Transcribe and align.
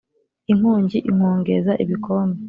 Inkongi 0.51 0.97
inkongeza 1.09 1.71
ibikombe 1.83 2.39